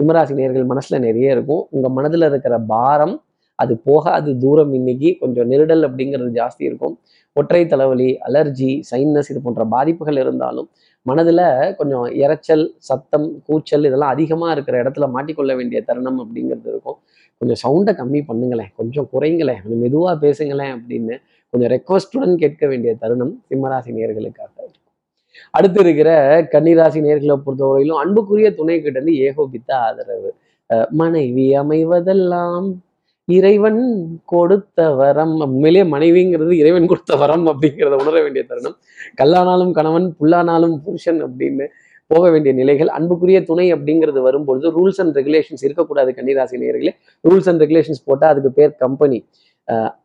சிம்மராசி 0.00 0.34
நேர்கள் 0.40 0.70
மனசுல 0.72 0.98
நிறைய 0.98 1.36
இருக்கும். 1.36 1.68
உங்க 1.70 1.88
மனதுல 1.96 2.28
இருக்கிற 2.32 2.58
பாரம் 2.72 3.22
அது 3.58 3.78
போக 3.78 4.10
அது 4.10 4.38
தூரம் 4.38 4.72
இன்னைக்கு. 4.72 5.18
கொஞ்சம் 5.20 5.48
நெருடல் 5.50 5.84
அப்படிங்கிறது 5.88 6.30
ஜாஸ்தி 6.40 6.62
இருக்கும். 6.70 6.98
ஒற்றை 7.32 7.66
தலைவலி 7.66 8.18
அலர்ஜி 8.28 8.82
சைனஸ் 8.90 9.30
இது 9.32 9.40
போன்ற 9.42 9.64
பாதிப்புகள் 9.64 10.16
இருந்தாலும் 10.16 10.68
மனதுல 11.08 11.42
கொஞ்சம் 11.76 12.04
இறைச்சல் 12.22 12.64
சத்தம் 12.78 13.42
கூச்சல் 13.46 13.84
இதெல்லாம் 13.84 14.10
அதிகமா 14.10 14.52
இருக்கிற 14.52 14.82
இடத்துல 14.82 15.06
மாட்டிக்கொள்ள 15.14 15.56
வேண்டிய 15.56 15.82
தருணம் 15.82 16.20
அப்படிங்கிறது 16.22 16.68
இருக்கும். 16.72 16.98
கொஞ்சம் 17.38 17.60
சவுண்டை 17.64 17.92
கம்மி 18.00 18.20
பண்ணுங்களேன். 18.28 18.72
கொஞ்சம் 18.76 19.08
குறைங்களேன். 19.12 19.60
கொஞ்சம் 19.62 19.82
மெதுவா 19.84 20.12
பேசுங்களேன் 20.24 20.72
அப்படின்னு 20.76 21.14
கொஞ்சம் 21.52 21.70
ரெக்வஸ்டுடன் 21.74 22.34
கேட்க 22.34 22.66
வேண்டிய 22.66 22.94
தருணம் 22.94 23.34
சிம்மராசி 23.48 23.90
நேர்களுக்காக 23.96 24.52
இருக்கும். 24.62 24.78
அடுத்து 25.50 25.80
இருக்கிற 25.80 26.10
கன்னிராசி 26.52 27.00
நேர்களை 27.06 27.36
பொறுத்தவரையிலும் 27.46 28.00
அன்புக்குரிய 28.02 28.48
துணை 28.54 28.76
கிட்ட 28.82 28.98
இருந்து 28.98 29.18
ஏகோபித்த 29.18 29.70
ஆதரவு. 29.78 30.30
மனைவி 30.90 31.46
அமைவதெல்லாம் 31.58 32.66
இறைவன் 33.28 33.80
கொடுத்த 34.32 34.88
வரம் 35.00 35.34
உண்மையிலேயே 35.44 35.84
மனைவிங்கிறது 35.92 36.52
இறைவன் 36.62 36.88
கொடுத்த 36.90 37.16
வரம் 37.22 37.44
அப்படிங்கிறத 37.50 37.94
உணர 38.02 38.16
வேண்டிய 38.24 38.42
தருணம். 38.50 38.76
கல்லானாலும் 39.20 39.72
கணவன் 39.78 40.06
புல்லானாலும் 40.20 40.76
புருஷன் 40.84 41.20
அப்படின்னு 41.26 41.66
போக 42.10 42.24
வேண்டிய 42.32 42.52
நிலைகள் 42.60 42.90
அன்புக்குரிய 42.96 43.38
துணை 43.50 43.66
அப்படிங்கிறது 43.74 44.20
வரும்பொழுது 44.28 44.66
ரூல்ஸ் 44.78 45.00
அண்ட் 45.02 45.14
ரெகுலேஷன்ஸ் 45.20 45.64
இருக்கக்கூடாது 45.66 46.10
கன்னிராசி 46.18 46.56
நேர்களே 46.62 46.92
ரூல்ஸ் 47.24 47.48
அண்ட் 47.50 47.62
ரெகுலேஷன்ஸ் 47.64 48.02
போட்டால் 48.08 48.32
அதுக்கு 48.32 48.50
பேர் 48.58 48.72
கம்பெனி 48.84 49.20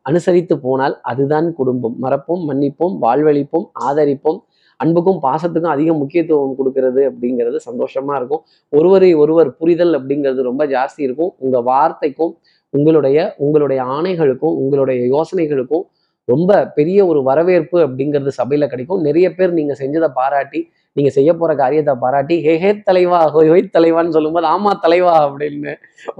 அனுசரித்து 0.08 0.54
போனால் 0.66 0.94
அதுதான் 1.10 1.48
குடும்பம். 1.58 1.96
மறப்போம் 2.04 2.44
மன்னிப்போம் 2.50 2.94
வாழ்வழிப்போம் 3.04 3.66
ஆதரிப்போம். 3.88 4.38
அன்புக்கும் 4.80 5.18
பாசத்துக்கும் 5.24 5.74
அதிக 5.76 5.92
முக்கியத்துவம் 6.00 6.56
கொடுக்கறது 6.58 7.00
அப்படிங்கிறது 7.10 7.58
சந்தோஷமா 7.68 8.14
இருக்கும். 8.18 8.42
ஒருவரை 8.72 9.08
ஒருவர் 9.22 9.50
புரிதல் 9.60 9.94
அப்படிங்கிறது 9.98 10.42
ரொம்ப 10.50 10.64
ஜாஸ்தி 10.74 11.00
இருக்கும். 11.06 11.32
உங்க 11.44 11.60
வார்த்தைக்கும் 11.70 12.32
உங்களுடைய 12.74 13.18
உங்களுடைய 13.38 13.80
ஆணைகளுக்கும் 13.96 14.56
உங்களுடைய 14.62 15.00
யோசனைகளுக்கும் 15.14 15.84
ரொம்ப 16.28 16.52
பெரிய 16.74 16.98
ஒரு 17.06 17.20
வரவேற்பு 17.22 17.78
அப்படிங்கிறது 17.86 18.32
சபையில 18.40 18.64
கிடைக்கும். 18.68 19.00
நிறைய 19.00 19.26
பேர் 19.34 19.52
நீங்க 19.52 19.74
செஞ்சதை 19.78 20.08
பாராட்டி 20.14 20.60
நீங்க 20.96 21.10
செய்ய 21.10 21.30
போற 21.34 21.54
காரியத்தை 21.54 21.94
பாராட்டி 22.00 22.36
ஹே 22.46 22.54
ஹே 22.58 22.70
தலைவா 22.88 23.18
ஹோய் 23.34 23.50
ஹோய் 23.52 23.62
தலைவான்னு 23.76 24.14
சொல்லும்போது 24.16 24.46
ஆமா 24.46 24.70
தலைவா 24.80 25.14
அப்படின்னு 25.26 25.72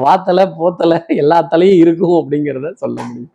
வாத்தலை 0.06 0.44
போத்தலை 0.60 0.98
எல்லா 1.22 1.38
தலையும் 1.52 1.82
இருக்கும் 1.84 2.16
அப்படிங்கிறத 2.20 2.70
சொல்ல 2.72 2.96
முடியும். 3.08 3.30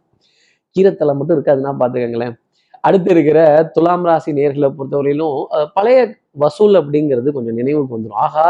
கீரத்தலை 0.76 1.14
மட்டும் 1.18 1.38
இருக்காதுன்னா 1.38 1.74
பாத்துக்கங்களேன். 1.82 2.36
அடுத்து 2.84 3.10
இருக்கிற 3.12 3.40
துலாம் 3.74 4.06
ராசி 4.06 4.32
நேர்களை 4.40 4.70
பொறுத்தவரையிலும் 4.78 5.36
பழைய 5.74 6.00
வசூல் 6.42 6.76
அப்படிங்கிறது 6.82 7.30
கொஞ்சம் 7.36 7.58
நினைவுக்கு 7.62 7.96
வந்துடும் 7.96 8.22
ஆஹா 8.26 8.48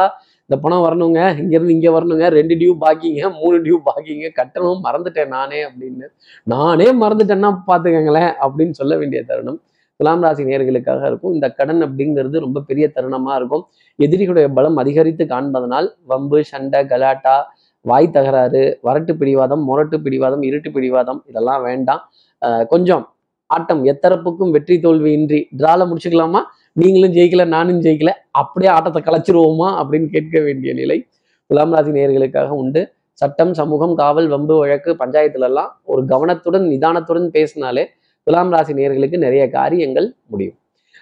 இந்த 0.49 0.55
பணம் 0.63 0.83
வரணுங்க 0.85 1.19
இங்கேருந்து 1.41 1.75
இங்கே 1.75 1.91
வரணுங்க 1.95 2.25
ரெண்டு 2.37 2.55
டியூ 2.61 2.71
பாக்கிங்க 2.83 3.29
மூணு 3.41 3.57
டியூ 3.65 3.77
பாக்கிங்க 3.89 4.29
கட்டணம் 4.39 4.81
மறந்துட்டேன் 4.87 5.31
நானே 5.35 5.59
அப்படின்னு. 5.67 6.07
நானே 6.53 6.87
மறந்துட்டேன்னா 7.03 7.51
பார்த்துக்கங்களேன் 7.69 8.31
அப்படின்னு 8.45 8.75
சொல்ல 8.79 8.95
வேண்டிய 9.01 9.21
தருணம் 9.29 9.59
துலாம் 9.99 10.23
ராசி 10.25 10.43
நேர்களுக்காக 10.49 11.01
இருக்கும். 11.09 11.33
இந்த 11.35 11.47
கடன் 11.57 11.81
அப்படிங்கிறது 11.87 12.37
ரொம்ப 12.45 12.61
பெரிய 12.69 12.85
தருணமாக 12.95 13.35
இருக்கும். 13.39 13.63
எதிரிகளுடைய 13.99 14.47
பலம் 14.57 14.77
அதிகரித்து 14.81 15.23
காண்பதனால் 15.33 15.87
வம்பு 16.11 16.39
சண்டை 16.51 16.81
கலாட்டா 16.91 17.35
வாய் 17.85 18.13
தகராறு 18.15 18.61
வரட்டு 18.87 19.13
பிடிவாதம் 19.21 19.63
முரட்டு 19.69 19.97
பிடிவாதம் 20.05 20.43
இருட்டு 20.49 20.69
பிடிவாதம் 20.75 21.19
இதெல்லாம் 21.29 21.63
வேண்டாம். 21.69 22.01
கொஞ்சம் 22.73 23.03
ஆட்டம் 23.49 23.81
எத்தரப்புக்கும் 23.91 24.53
வெற்றி 24.55 24.75
தோல்வியின்றி. 24.85 25.39
டிரால 25.59 25.85
முடிச்சுக்கலாமா? 25.89 26.41
நீங்களும் 26.75 27.11
ஜெயிக்கல 27.11 27.43
நானும் 27.47 27.81
ஜெயிக்கல 27.81 28.11
அப்படியே 28.31 28.69
ஆட்டத்தை 28.71 29.01
கலைச்சிருவோமா 29.01 29.67
அப்படின்னு 29.81 30.07
கேட்க 30.09 30.39
வேண்டிய 30.39 30.73
நிலை 30.73 30.97
துலாம் 31.49 31.73
ராசி 31.73 31.91
நேர்களுக்காக 31.91 32.49
உண்டு. 32.61 32.81
சட்டம் 33.13 33.53
சமூகம் 33.53 33.93
காவல் 33.95 34.27
வம்பு 34.27 34.57
வழக்கு 34.57 34.91
பஞ்சாயத்துல 34.99 35.47
எல்லாம் 35.49 35.71
ஒரு 35.83 36.05
கவனத்துடன் 36.05 36.65
நிதானத்துடன் 36.71 37.27
பேசினாலே 37.29 37.83
துலாம் 38.23 38.51
ராசி 38.51 38.73
நேர்களுக்கு 38.73 39.17
நிறைய 39.17 39.49
காரியங்கள் 39.49 40.15
முடியும். 40.27 40.57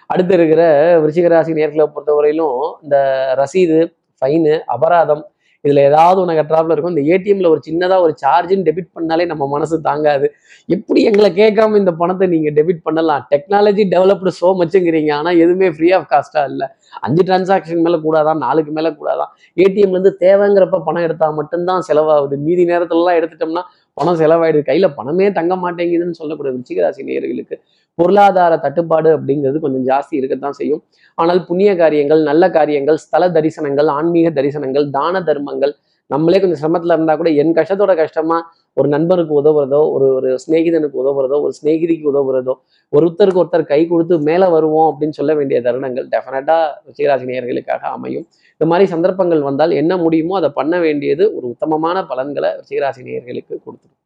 அடுத்து 0.06 0.34
இருக்கிற 0.34 0.62
விருச்சிக 1.02 1.28
ராசி 1.28 1.52
நேர்களை 1.52 1.86
பொறுத்தவரையிலும் 1.94 2.58
இந்த 2.82 2.96
ரசீது 3.40 3.78
ஃபைனு 4.22 4.54
அபராதம் 4.66 5.24
இதுல 5.64 5.82
ஏதாவது 5.88 6.20
ஒன்று 6.20 6.34
கட்டுறாப்புல 6.34 6.74
இருக்கும். 6.74 6.94
இந்த 6.96 7.02
ஏடிஎம்ல 7.14 7.48
ஒரு 7.48 7.60
சின்னதா 7.68 7.96
ஒரு 8.00 8.14
சார்ஜின்னு 8.22 8.66
டெபிட் 8.68 8.88
பண்ணாலே 8.96 9.26
நம்ம 9.26 9.48
மனசு 9.48 9.80
தாங்காது. 9.80 10.26
எப்படி 10.68 11.02
எங்களை 11.02 11.30
கேட்காம 11.32 11.76
இந்த 11.76 11.92
பணத்தை 11.92 12.26
நீங்க 12.28 12.50
டெபிட் 12.50 12.82
பண்ணலாம்? 12.82 13.22
டெக்னாலஜி 13.34 13.84
டெவலப்டு 13.94 14.32
சோ 14.40 14.50
மச்சுங்கிறீங்க 14.60 15.12
ஆனா 15.12 15.30
எதுவுமே 15.30 15.68
ஃப்ரீ 15.70 15.90
ஆஃப் 15.90 16.08
காஸ்டா 16.12 16.42
இல்லை. 16.44 16.68
அஞ்சு 17.00 17.22
டிரான்சாக்ஷன் 17.28 17.84
மேல 17.86 17.96
கூடாதான் 17.96 18.38
நாலுக்கு 18.38 18.72
மேல 18.72 18.90
கூடாதான். 18.90 19.30
ஏடிஎம்ல 19.56 19.96
இருந்து 19.96 20.16
தேவைங்கிறப்ப 20.20 20.82
பணம் 20.84 21.02
எடுத்தா 21.02 21.30
மட்டும்தான் 21.30 21.82
செலவாகுது. 21.88 22.38
மீதி 22.38 22.64
நேரத்துலலாம் 22.64 23.18
எடுத்துட்டோம்னா 23.20 23.62
பணம் 23.94 24.18
செலவாயிடுது. 24.20 24.64
கையில 24.70 24.94
பணமே 24.94 25.32
தங்க 25.32 25.54
மாட்டேங்குதுன்னு 25.56 26.18
சொல்லக்கூடிய 26.20 26.52
விருச்சிகராசி 26.56 27.02
நேயர்களுக்கு 27.08 27.56
பொருளாதார 27.98 28.52
தட்டுப்பாடு 28.64 29.10
அப்படிங்கிறது 29.16 29.58
கொஞ்சம் 29.64 29.86
ஜாஸ்தி 29.90 30.14
இருக்கத்தான் 30.20 30.58
செய்யும். 30.60 30.82
ஆனால் 31.18 31.40
புண்ணிய 31.48 31.70
காரியங்கள் 31.82 32.22
நல்ல 32.30 32.44
காரியங்கள் 32.58 32.98
ஸ்தல 33.04 33.28
தரிசனங்கள் 33.38 33.88
ஆன்மீக 33.98 34.28
தரிசனங்கள் 34.38 34.86
தான 34.98 35.22
தர்மங்கள் 35.30 35.74
நம்மளே 36.10 36.38
கொஞ்சம் 36.40 36.60
சிரமத்தில் 36.62 36.94
இருந்தால் 36.94 37.18
கூட 37.20 37.30
என் 37.42 37.54
கஷ்டத்தோட 37.58 37.92
கஷ்டமா 38.00 38.36
ஒரு 38.76 38.88
நண்பருக்கு 38.94 39.34
உதவுறதோ 39.40 39.80
ஒரு 39.94 40.06
ஒரு 40.18 40.30
சிநேகிதனுக்கு 40.44 40.96
உதவுறதோ 41.02 41.36
ஒரு 41.44 41.52
சிநேகிதிக்கு 41.58 42.06
உதவுறதோ 42.12 42.54
ஒருத்தருக்கு 42.92 43.40
ஒருத்தர் 43.42 43.64
கை 43.72 43.80
கொடுத்து 43.92 44.14
மேலே 44.28 44.46
வருவோம் 44.56 44.88
அப்படின்னு 44.90 45.18
சொல்ல 45.20 45.34
வேண்டிய 45.38 45.58
தருணங்கள் 45.66 46.06
டெஃபினட்டாக 46.14 46.66
ரிச்சிகராசி 46.88 47.26
நேயர்களுக்காக 47.30 47.82
அமையும். 47.96 48.26
இந்த 48.54 48.66
மாதிரி 48.72 48.86
சந்தர்ப்பங்கள் 48.94 49.42
வந்தால் 49.48 49.78
என்ன 49.82 49.96
முடியுமோ 50.04 50.36
அதை 50.40 50.50
பண்ண 50.60 50.74
வேண்டியது 50.86 51.26
ஒரு 51.36 51.46
உத்தமமான 51.54 52.04
பலன்களை 52.12 52.50
ரிச்சிகராசி 52.60 53.02
நேயர்களுக்கு 53.08 53.54
கொடுத்துரும். 53.64 53.98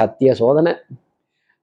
சத்திய 0.00 0.32
சோதனை. 0.42 0.74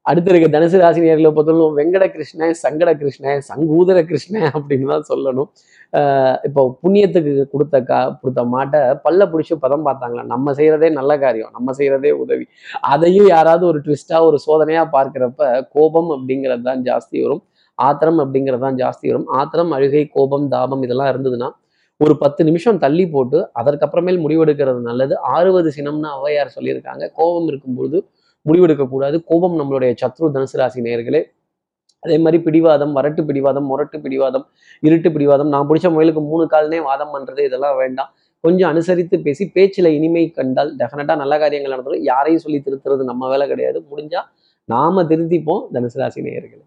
அடுத்து 0.10 0.30
இருக்க 0.32 0.48
தனுசு 0.56 0.78
ராசி 0.82 1.00
நேர்களை 1.04 1.30
பொறுத்தவரைக்கும் 1.36 1.78
வெங்கட 1.80 2.06
கிருஷ்ணன் 2.16 2.54
சங்கட 2.64 2.90
கிருஷ்ணன் 3.02 3.40
சங்கூதர 3.48 3.98
கிருஷ்ணன் 4.10 4.48
அப்படின்னு 4.58 4.88
தான் 4.94 5.08
சொல்லணும். 5.12 5.50
இப்போ 6.48 6.62
புண்ணியத்துக்கு 6.82 7.34
கொடுத்த 7.54 7.76
கா 7.90 8.00
கொடுத்த 8.22 8.42
மாட்டை 8.54 8.82
பல்ல 9.06 9.28
பிடிச்சி 9.32 9.56
பதம் 9.66 9.86
பார்த்தாங்களா? 9.88 10.24
நம்ம 10.34 10.54
செய்கிறதே 10.60 10.90
நல்ல 11.00 11.12
காரியம் 11.24 11.52
நம்ம 11.58 11.74
செய்கிறதே 11.80 12.12
உதவி. 12.24 12.46
அதையும் 12.94 13.30
யாராவது 13.36 13.66
ஒரு 13.72 13.82
ட்விஸ்ட்டாக 13.86 14.30
ஒரு 14.30 14.40
சோதனையாக 14.46 14.88
பார்க்குறப்ப 14.96 15.50
கோபம் 15.76 16.10
அப்படிங்கிறது 16.16 16.66
தான் 16.70 16.84
ஜாஸ்தி 16.90 17.18
வரும். 17.26 17.44
ஆத்திரம் 17.78 18.20
அப்படிங்கிறது 18.24 18.64
தான் 18.68 18.80
ஜாஸ்தி 18.84 19.06
வரும். 19.12 19.28
ஆத்திரம் 19.40 19.72
அழுகை 19.78 20.04
கோபம் 20.18 20.46
தாபம் 20.56 20.84
இதெல்லாம் 20.88 21.12
இருந்ததுன்னா 21.14 21.50
ஒரு 22.00 22.14
பத்து 22.22 22.42
நிமிஷம் 22.48 22.80
தள்ளி 22.84 23.04
போட்டு 23.16 23.38
அதற்கப்புறமேல் 23.60 24.22
முடிவெடுக்கிறது 24.24 24.80
நல்லது. 24.88 25.14
ஆறுவது 25.36 25.70
சினம்னு 25.78 26.10
ஔவையார் 26.18 26.56
சொல்லியிருக்காங்க. 26.56 27.04
கோபம் 27.20 27.48
இருக்கும்பொழுது 27.52 27.98
முடிவெடுக்கக்கூடாது. 28.46 29.24
கோபம் 29.26 29.58
நம்மளுடைய 29.60 29.96
சத்ரு 30.02 30.28
தனுசு 30.34 30.58
ராசி 30.62 30.82
நேர்களே 30.82 31.24
அதே 32.00 32.18
மாதிரி 32.18 32.44
பிடிவாதம் 32.44 32.96
வரட்டு 32.96 33.26
பிடிவாதம் 33.26 33.66
முரட்டு 33.66 34.00
பிடிவாதம் 34.00 34.46
இருட்டு 34.80 35.12
பிடிவாதம். 35.12 35.48
நான் 35.48 35.68
பிடிச்ச 35.70 35.88
முயலுக்கு 35.96 36.22
மூணு 36.32 36.48
கால்னே 36.52 36.82
வாதம் 36.82 37.14
பண்றது 37.14 37.46
இதெல்லாம் 37.46 37.78
வேண்டாம். 37.78 38.14
கொஞ்சம் 38.40 38.70
அனுசரித்து 38.70 39.20
பேசி 39.20 39.50
பேச்சில் 39.50 39.86
இனிமை 39.86 40.30
கண்டால் 40.30 40.76
டெஃபினட்டாக 40.76 41.16
நல்ல 41.16 41.40
காரியங்கள் 41.40 41.72
நடந்தாலும் 41.72 42.04
யாரையும் 42.04 42.42
சொல்லி 42.42 42.64
திருத்துறது 42.66 43.04
நம்ம 43.04 43.30
வேலை 43.30 43.48
கிடையாது. 43.48 43.86
முடிஞ்சா 43.92 44.22
நாம 44.66 45.04
திருத்திப்போம் 45.04 45.66
தனுசு 45.74 45.98
ராசி 46.04 46.22
நேயர்களே. 46.22 46.66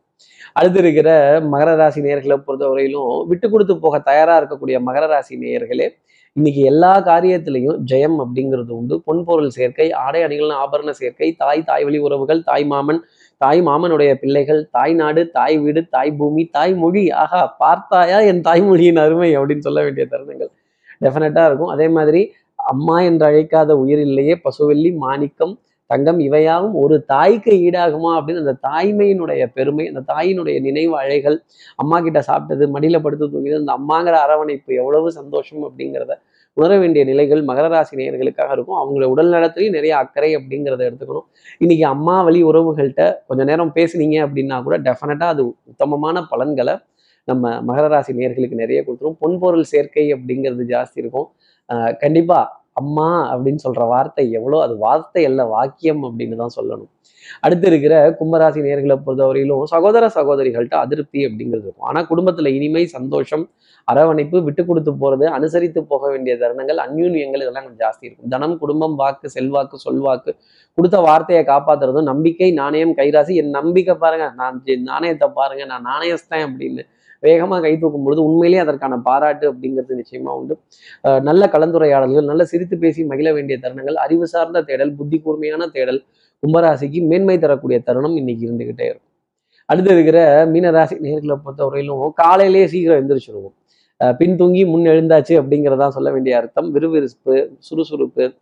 அடுத்து 0.59 0.79
இருக்கிற 0.85 1.09
மகர 1.53 1.71
ராசி 1.81 2.01
நேயர்களை 2.07 2.37
பொறுத்தவரையிலும் 2.47 3.11
விட்டு 3.31 3.47
கொடுத்து 3.53 3.75
போக 3.85 3.99
தயாரா 4.11 4.35
இருக்கக்கூடிய 4.41 4.77
மகர 4.89 5.07
ராசி 5.13 5.35
நேயர்களே 5.45 5.89
இன்னைக்கு 6.37 6.63
எல்லா 6.71 6.91
காரியத்திலையும் 7.09 7.79
ஜெயம் 7.91 8.19
அப்படிங்கிறது 8.23 8.73
உண்டு. 8.79 8.95
பொன்பொருள் 9.07 9.55
சேர்க்கை 9.57 9.87
ஆடை 10.03 10.21
அணிகள் 10.27 10.53
ஆபரண 10.63 10.91
சேர்க்கை 11.01 11.29
தாய் 11.43 11.63
தாய் 11.71 11.85
வழி 11.87 11.99
உறவுகள் 12.07 12.41
தாய் 12.51 12.67
மாமன் 12.73 13.01
தாய் 13.41 13.61
மாமனுடைய 13.69 14.11
பிள்ளைகள் 14.21 14.61
தாய் 14.77 14.95
நாடு 15.01 15.23
தாய் 15.39 15.57
வீடு 15.65 15.81
தாய் 15.95 16.13
பூமி 16.21 16.45
தாய் 16.57 16.75
மொழி. 16.83 17.03
ஆகா 17.23 17.41
பார்த்தாயா 17.63 18.19
என் 18.31 18.43
தாய்மொழியின் 18.49 19.01
அருமை 19.05 19.31
அப்படின்னு 19.39 19.67
சொல்ல 19.69 19.83
வேண்டிய 19.87 20.07
தருணங்கள் 20.13 20.51
டெஃபினட்டா 21.05 21.45
இருக்கும். 21.49 21.73
அதே 21.75 21.89
மாதிரி 21.97 22.23
அம்மா 22.73 22.97
என்று 23.09 23.25
அழைக்காத 23.31 23.73
உயிர் 23.83 24.05
இல்லையே 24.09 24.37
மாணிக்கம் 25.05 25.55
தங்கம் 25.91 26.21
இவையாவும் 26.27 26.75
ஒரு 26.83 26.97
தாய்க்கு 27.13 27.53
ஈடாகுமா 27.67 28.11
அப்படின்னு 28.19 28.43
அந்த 28.45 28.57
தாய்மையினுடைய 28.69 29.43
பெருமை 29.57 29.85
அந்த 29.91 30.03
தாயினுடைய 30.13 30.57
நினைவு 30.67 30.95
அழைகள் 31.03 31.37
அம்மா 31.83 31.99
கிட்ட 32.07 32.21
சாப்பிட்டது 32.31 32.67
மடியில 32.75 32.99
படுத்து 33.05 33.27
தூங்கியது 33.35 33.63
அந்த 33.63 33.75
அம்மாங்கிற 33.79 34.17
அரவணைப்பு 34.27 34.73
எவ்வளவு 34.83 35.11
சந்தோஷம் 35.21 35.63
அப்படிங்கிறத 35.69 36.15
உணர 36.57 36.73
வேண்டிய 36.83 37.03
நிலைகள் 37.11 37.43
மகர 37.49 37.67
ராசி 37.73 37.95
நேயர்களுக்காக 37.99 38.53
இருக்கும். 38.57 38.79
அவங்கள 38.83 39.05
உடல் 39.15 39.33
நலத்திலையும் 39.35 39.77
நிறைய 39.79 39.93
அக்கறை 40.03 40.31
அப்படிங்கிறத 40.39 40.83
எடுத்துக்கணும். 40.89 41.27
இன்னைக்கு 41.63 41.85
அம்மா 41.95 42.17
வழி 42.27 42.41
உறவுகள்கிட்ட 42.51 43.05
கொஞ்ச 43.29 43.43
நேரம் 43.51 43.73
பேசுனீங்க 43.79 44.17
அப்படின்னா 44.27 44.57
கூட 44.67 44.77
டெஃபினட்டா 44.87 45.27
அது 45.35 45.43
உத்தமமான 45.73 46.23
பலன்களை 46.33 46.75
நம்ம 47.29 47.53
மகர 47.69 47.87
ராசி 47.95 48.13
நேயர்களுக்கு 48.19 48.63
நிறைய 48.63 48.81
கொடுத்துரும். 48.87 49.19
பொன்பொருள் 49.23 49.71
சேர்க்கை 49.73 50.07
அப்படிங்கிறது 50.17 50.65
ஜாஸ்தி 50.75 50.99
இருக்கும். 51.05 51.29
கண்டிப்பாக 51.71 51.97
கண்டிப்பா 52.05 52.39
அம்மா 52.81 53.09
அப்படின்னு 53.33 53.65
சொல்ற 53.67 53.83
வார்த்தை 53.93 54.25
எவ்வளோ 54.39 54.61
அது 54.67 54.75
வார்த்தை 54.87 55.23
அல்ல 55.31 55.45
வாக்கியம் 55.55 56.03
அப்படின்னு 56.09 56.37
தான் 56.43 56.57
சொல்லணும். 56.59 56.91
அடுத்து 57.45 57.67
இருக்கிற 57.71 57.95
கும்பராசி 58.19 58.61
நேர்களை 58.67 58.97
பொறுத்தவரையிலும் 59.07 59.65
சகோதர 59.73 60.05
சகோதரிகள்கிட்ட 60.17 60.77
அதிருப்தி 60.85 61.21
அப்படிங்கிறது 61.29 61.67
இருக்கும். 61.67 61.89
ஆனால் 61.91 62.07
குடும்பத்தில் 62.11 62.49
இனிமை 62.59 62.85
சந்தோஷம் 62.97 63.45
அரவணைப்பு 63.89 64.39
விட்டு 64.47 64.63
கொடுத்து 64.69 64.93
போகிறது 65.03 65.27
அனுசரித்து 65.37 65.81
போக 65.91 66.05
வேண்டிய 66.13 66.33
தருணங்கள் 66.43 66.81
அந்யூன்யங்கள் 66.85 67.43
இதெல்லாம் 67.45 67.67
கொஞ்சம் 67.67 67.83
ஜாஸ்தி 67.85 68.05
இருக்கும். 68.09 68.31
தனம் 68.35 68.57
குடும்பம் 68.63 68.97
வாக்கு 69.01 69.29
செல்வாக்கு 69.37 69.77
சொல்வாக்கு 69.87 70.33
கொடுத்த 70.79 70.99
வார்த்தையை 71.09 71.43
காப்பாத்துறதும் 71.53 72.09
நம்பிக்கை 72.13 72.51
நாணயம் 72.61 72.95
கைராசி. 73.01 73.35
என் 73.43 73.57
நம்பிக்கை 73.61 73.97
பாருங்க 74.05 74.29
நான் 74.41 74.59
நாணயத்தை 74.93 75.29
பாருங்க 75.41 75.65
நான் 75.73 75.87
நாணயஸ்தேன் 75.91 76.47
அப்படின்னு 76.49 76.85
வேகமா 77.23 77.61
கை 77.61 77.79
தூக்கும் 77.79 78.05
பொழுது 78.05 78.25
உண்மையிலேயே 78.25 78.63
அதற்கான 78.63 78.97
பாராட்டு 78.97 79.53
அப்படிங்கிறது 79.53 80.03
நிச்சயமா 80.03 80.29
உண்டு. 80.29 80.59
அஹ் 81.09 81.21
நல்ல 81.21 81.49
கலந்துரையாடல்கள் 81.53 82.25
நல்ல 82.25 82.45
சிரித்து 82.45 82.79
பேசி 82.79 83.05
மகிழ 83.05 83.33
வேண்டிய 83.33 83.59
தருணங்கள் 83.63 83.93
அறிவு 83.93 84.27
சார்ந்த 84.27 84.63
தேடல் 84.63 84.95
புத்தி 84.95 85.19
கூர்மையான 85.19 85.67
தேடல் 85.67 86.03
கும்பராசிக்கு 86.47 87.07
மேன்மை 87.07 87.39
தரக்கூடிய 87.39 87.81
தருணம் 87.81 88.17
இன்னைக்கு 88.17 88.47
இருந்துகிட்டே 88.47 88.83
இருக்கும். 88.83 89.07
அடுத்து 89.67 89.93
இருக்கிற 89.93 90.47
மீனராசி 90.47 90.99
நேர்களை 91.03 91.37
பொறுத்தவரையிலும் 91.45 92.11
காலையிலேயே 92.15 92.67
சீக்கிரம் 92.67 93.09
எந்திரிச்சிருவோம். 93.09 93.53
அஹ் 94.05 94.17
பின் 94.17 94.37
தூங்கி 94.37 94.65
முன் 94.65 94.83
எழுந்தாச்சு 94.83 95.29
அப்படிங்கிறதா 95.29 95.89
சொல்ல 95.89 96.11
வேண்டிய 96.11 96.37
அர்த்தம். 96.37 96.71
விறுவிறுப்பு 96.71 97.51
சுறுசுறுப்பு 97.59 98.33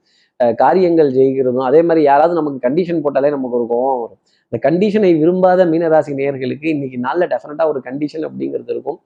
அஹ் 0.45 0.54
காரியங்கள் 0.54 1.12
ஜெயிக்கிறதும் 1.12 1.64
அதே 1.64 1.83
மாதிரி 1.83 2.02
யாராவது 2.02 2.35
நமக்கு 2.35 2.68
கண்டிஷன் 2.68 3.00
போட்டாலே 3.02 3.30
நமக்கு 3.30 3.56
ஒரு 3.56 3.64
கோவம் 3.64 4.00
வரும். 4.00 4.18
இந்த 4.53 4.59
கண்டிஷனை 4.67 5.09
விரும்பாத 5.21 5.61
மீனராசி 5.71 6.12
நேயர்களுக்கு 6.19 6.67
இன்னைக்கு 6.75 6.99
நாளில் 7.07 7.31
டெஃபினட்டாக 7.33 7.73
ஒரு 7.73 7.81
கண்டிஷன் 7.87 8.26
அப்படிங்கிறது 8.29 8.71
இருக்கும். 8.75 8.99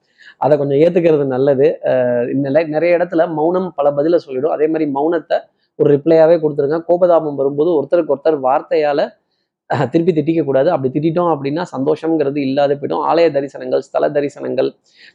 அதை 0.43 0.53
கொஞ்சம் 0.61 0.79
ஏற்றுக்கிறது 0.83 1.25
நல்லது. 1.35 1.67
இந்த 2.33 2.47
நிறைய 2.75 2.97
இடத்துல 2.97 3.25
மௌனம் 3.39 3.69
பல 3.79 3.87
பதிலை 3.99 4.19
சொல்லிடும். 4.25 4.53
அதே 4.57 4.67
மாதிரி 4.73 4.85
மௌனத்தை 4.97 5.39
ஒரு 5.79 5.89
ரிப்ளையாவே 5.95 6.35
கொடுத்துருங்க. 6.43 6.79
கோபதாபம் 6.89 7.39
வரும்போது 7.41 7.71
ஒருத்தருக்கு 7.79 8.13
ஒருத்தர் 8.15 8.39
வார்த்தையால 8.47 9.07
திருப்பி 9.91 10.11
திட்டிக்க 10.15 10.41
கூடாது 10.45 10.69
அப்படி 10.73 10.89
திட்டிட்டோம் 10.93 11.31
அப்படின்னா 11.33 11.63
சந்தோஷங்கிறது 11.73 12.39
இல்லாத 12.47 12.73
போயிடும். 12.79 13.03
ஆலய 13.09 13.27
தரிசனங்கள் 13.35 13.83
ஸ்தல 13.87 14.09
தரிசனங்கள் 14.17 14.69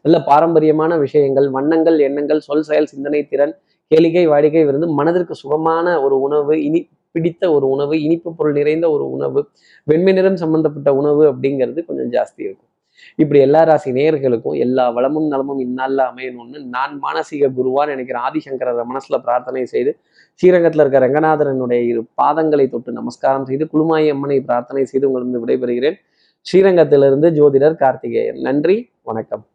நல்ல 0.04 0.18
பாரம்பரியமான 0.30 0.92
விஷயங்கள் 1.04 1.48
வண்ணங்கள் 1.56 1.98
எண்ணங்கள் 2.08 2.40
சொல் 2.48 2.66
செயல் 2.68 2.90
சிந்தனை 2.92 3.20
திறன் 3.32 3.54
கேளிக்கை 3.90 4.24
வாடிக்கை 4.32 4.62
விருந்து 4.68 4.88
மனதிற்கு 4.98 5.34
சுகமான 5.42 5.86
ஒரு 6.04 6.16
உணவு 6.26 6.54
இனி 6.68 6.80
பிடித்த 7.16 7.52
ஒரு 7.56 7.68
உணவு 7.68 8.02
இனிப்பு 8.02 8.34
பொருள் 8.34 8.56
நிறைந்த 8.60 8.90
ஒரு 8.90 9.10
உணவு 9.10 9.48
வெண்மை 9.84 10.12
நிறம் 10.12 10.40
சம்பந்தப்பட்ட 10.44 10.94
உணவு 10.94 11.24
அப்படிங்கிறது 11.32 11.84
கொஞ்சம் 11.84 12.10
ஜாஸ்தி 12.16 12.42
இருக்கும். 12.46 12.70
இப்படி 13.16 13.40
எல்லா 13.40 13.62
ராசி 13.62 13.90
நேயர்களுக்கும் 13.92 14.56
எல்லா 14.58 14.90
வளமும் 14.90 15.26
நலமும் 15.28 15.58
இந்நாளில் 15.58 15.98
அமையணும்னு 15.98 16.62
நான் 16.64 17.00
மானசீக 17.02 17.50
குருவான்னு 17.58 17.92
நினைக்கிறேன் 17.94 18.24
ஆதிசங்கரரை 18.28 18.84
மனசுல 18.92 19.18
பிரார்த்தனை 19.18 19.64
செய்து 19.64 19.92
ஸ்ரீரங்கத்தில் 20.34 20.82
இருக்க 20.86 21.02
ரங்கநாதரனுடைய 21.06 21.80
இரு 21.90 22.04
பாதங்களை 22.22 22.68
தொட்டு 22.68 22.92
நமஸ்காரம் 22.92 23.44
செய்து 23.44 23.68
குழுமாயி 23.72 24.08
அம்மனை 24.10 24.40
பிரார்த்தனை 24.40 24.84
செய்து 24.84 25.08
உங்களிருந்து 25.08 25.44
விடைபெறுகிறேன். 25.44 25.98
ஸ்ரீரங்கத்திலிருந்து 26.46 27.30
ஜோதிடர் 27.40 27.82
கார்த்திகேயன். 27.84 28.40
நன்றி 28.40 28.90
வணக்கம். 29.02 29.46